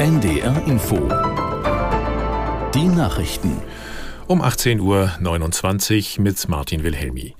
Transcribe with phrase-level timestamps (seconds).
[0.00, 0.96] NDR Info.
[2.72, 3.60] Die Nachrichten.
[4.26, 7.34] Um 18.29 Uhr mit Martin Wilhelmi.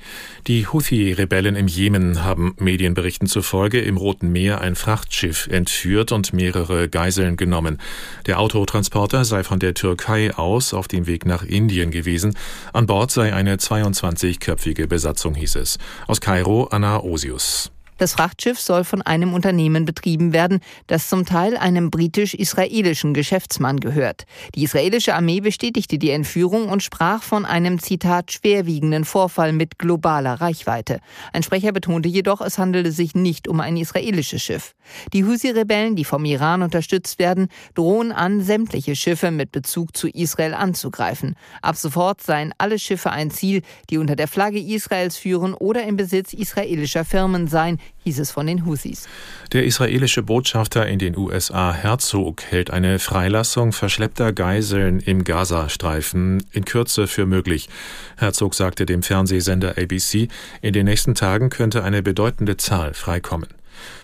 [0.47, 6.91] Die Houthi-Rebellen im Jemen haben Medienberichten zufolge im Roten Meer ein Frachtschiff entführt und mehrere
[6.91, 7.79] Geiseln genommen.
[8.27, 12.37] Der Autotransporter sei von der Türkei aus auf dem Weg nach Indien gewesen.
[12.75, 15.79] An Bord sei eine 22-köpfige Besatzung, hieß es.
[16.07, 17.73] Aus Kairo Anna Osius.
[18.01, 24.25] Das Frachtschiff soll von einem Unternehmen betrieben werden, das zum Teil einem britisch-israelischen Geschäftsmann gehört.
[24.55, 30.41] Die israelische Armee bestätigte die Entführung und sprach von einem Zitat schwerwiegenden Vorfall mit globaler
[30.41, 31.01] Reichweite.
[31.35, 34.75] Ein Sprecher betonte jedoch, es handele sich nicht um ein israelisches Schiff.
[35.13, 40.55] Die Husi-Rebellen, die vom Iran unterstützt werden, drohen an, sämtliche Schiffe mit Bezug zu Israel
[40.55, 41.37] anzugreifen.
[41.61, 43.61] Ab sofort seien alle Schiffe ein Ziel,
[43.91, 48.47] die unter der Flagge Israels führen oder im Besitz israelischer Firmen seien, hieß es von
[48.47, 49.09] den Houthis.
[49.53, 56.65] Der israelische Botschafter in den USA Herzog hält eine Freilassung verschleppter Geiseln im Gazastreifen in
[56.65, 57.69] Kürze für möglich.
[58.17, 60.29] Herzog sagte dem Fernsehsender ABC,
[60.63, 63.49] in den nächsten Tagen könnte eine bedeutende Zahl freikommen.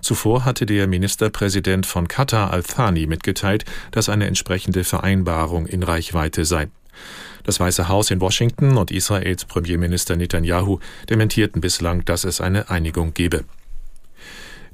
[0.01, 6.69] Zuvor hatte der Ministerpräsident von Katar Al-Thani mitgeteilt, dass eine entsprechende Vereinbarung in Reichweite sei.
[7.45, 13.15] Das Weiße Haus in Washington und Israels Premierminister Netanyahu dementierten bislang, dass es eine Einigung
[13.15, 13.45] gebe.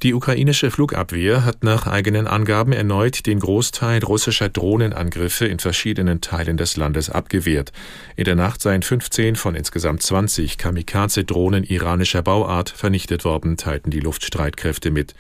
[0.03, 6.56] Die ukrainische Flugabwehr hat nach eigenen Angaben erneut den Großteil russischer Drohnenangriffe in verschiedenen Teilen
[6.56, 7.70] des Landes abgewehrt.
[8.17, 14.00] In der Nacht seien 15 von insgesamt 20 Kamikaze-Drohnen iranischer Bauart vernichtet worden, teilten die
[14.00, 15.14] Luftstreitkräfte mit.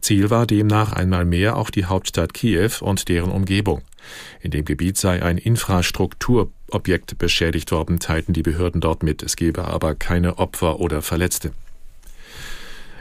[0.00, 3.82] Ziel war demnach einmal mehr auch die Hauptstadt Kiew und deren Umgebung.
[4.40, 9.22] In dem Gebiet sei ein Infrastrukturobjekt beschädigt worden, teilten die Behörden dort mit.
[9.22, 11.52] Es gebe aber keine Opfer oder Verletzte.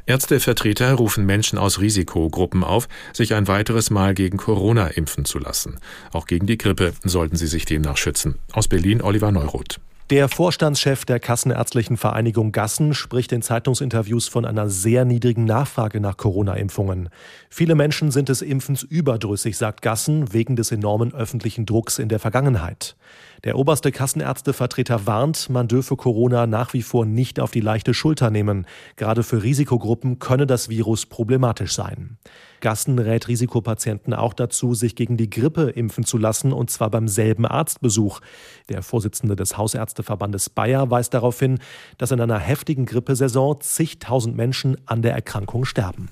[0.06, 5.80] Ärztevertreter rufen Menschen aus Risikogruppen auf, sich ein weiteres Mal gegen Corona impfen zu lassen.
[6.12, 8.40] Auch gegen die Grippe sollten sie sich demnach schützen.
[8.52, 9.80] Aus Berlin Oliver Neuroth.
[10.10, 16.18] Der Vorstandschef der Kassenärztlichen Vereinigung Gassen spricht in Zeitungsinterviews von einer sehr niedrigen Nachfrage nach
[16.18, 17.08] Corona-Impfungen.
[17.50, 22.20] Viele Menschen sind des Impfens überdrüssig, sagt Gassen, wegen des enormen öffentlichen Drucks in der
[22.20, 22.98] Vergangenheit.
[23.46, 28.30] Der oberste Kassenärztevertreter warnt, man dürfe Corona nach wie vor nicht auf die leichte Schulter
[28.30, 28.68] nehmen.
[28.98, 32.18] Gerade für Risikogruppen könne das Virus problematisch sein.
[32.64, 37.10] Gassen rät Risikopatienten auch dazu, sich gegen die Grippe impfen zu lassen, und zwar beim
[37.10, 38.22] selben Arztbesuch.
[38.70, 41.60] Der Vorsitzende des Hausärzteverbandes Bayer weist darauf hin,
[41.98, 46.08] dass in einer heftigen Grippesaison zigtausend Menschen an der Erkrankung sterben.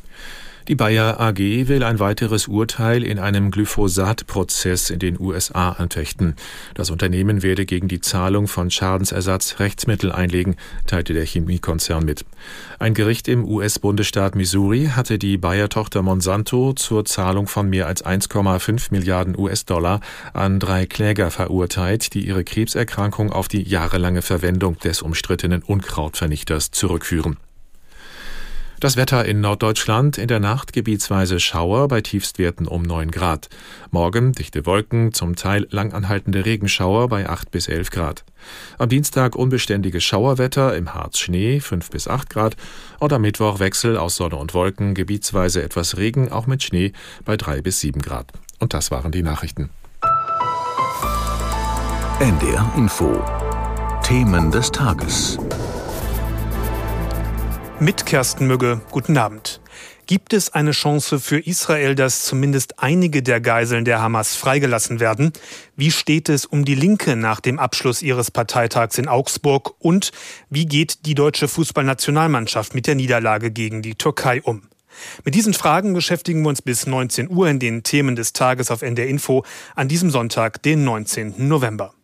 [0.71, 1.37] Die Bayer AG
[1.67, 6.37] will ein weiteres Urteil in einem Glyphosat-Prozess in den USA anfechten.
[6.75, 10.55] Das Unternehmen werde gegen die Zahlung von Schadensersatz Rechtsmittel einlegen,
[10.87, 12.23] teilte der Chemiekonzern mit.
[12.79, 18.91] Ein Gericht im US-Bundesstaat Missouri hatte die Bayer-Tochter Monsanto zur Zahlung von mehr als 1,5
[18.91, 19.99] Milliarden US-Dollar
[20.31, 27.35] an drei Kläger verurteilt, die ihre Krebserkrankung auf die jahrelange Verwendung des umstrittenen Unkrautvernichters zurückführen.
[28.81, 33.47] Das Wetter in Norddeutschland in der Nacht gebietsweise Schauer bei Tiefstwerten um 9 Grad.
[33.91, 38.25] Morgen dichte Wolken, zum Teil langanhaltende Regenschauer bei 8 bis 11 Grad.
[38.79, 42.57] Am Dienstag unbeständiges Schauerwetter, im Harz Schnee 5 bis 8 Grad
[42.97, 46.91] und am Mittwoch Wechsel aus Sonne und Wolken, gebietsweise etwas Regen, auch mit Schnee
[47.23, 48.31] bei 3 bis 7 Grad.
[48.57, 49.69] Und das waren die Nachrichten.
[52.19, 53.23] NDR Info.
[54.01, 55.37] Themen des Tages.
[57.81, 59.59] Mit Kersten Mügge, guten Abend.
[60.05, 65.33] Gibt es eine Chance für Israel, dass zumindest einige der Geiseln der Hamas freigelassen werden?
[65.75, 69.73] Wie steht es um die Linke nach dem Abschluss ihres Parteitags in Augsburg?
[69.79, 70.11] Und
[70.51, 74.61] wie geht die deutsche Fußballnationalmannschaft mit der Niederlage gegen die Türkei um?
[75.25, 78.83] Mit diesen Fragen beschäftigen wir uns bis 19 Uhr in den Themen des Tages auf
[78.83, 79.43] NDR Info
[79.75, 81.47] an diesem Sonntag, den 19.
[81.47, 81.95] November.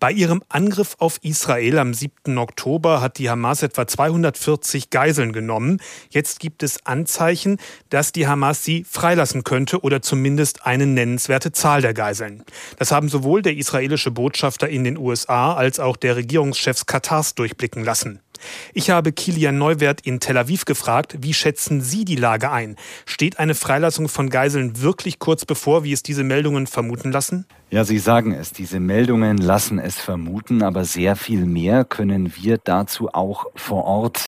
[0.00, 2.38] Bei ihrem Angriff auf Israel am 7.
[2.38, 5.80] Oktober hat die Hamas etwa 240 Geiseln genommen.
[6.10, 7.58] Jetzt gibt es Anzeichen,
[7.90, 12.44] dass die Hamas sie freilassen könnte oder zumindest eine nennenswerte Zahl der Geiseln.
[12.78, 17.82] Das haben sowohl der israelische Botschafter in den USA als auch der Regierungschefs Katars durchblicken
[17.82, 18.20] lassen.
[18.74, 22.76] Ich habe Kilian Neuwert in Tel Aviv gefragt, wie schätzen Sie die Lage ein?
[23.06, 27.46] Steht eine Freilassung von Geiseln wirklich kurz bevor, wie es diese Meldungen vermuten lassen?
[27.70, 32.58] Ja, Sie sagen es, diese Meldungen lassen es vermuten, aber sehr viel mehr können wir
[32.58, 34.24] dazu auch vor Ort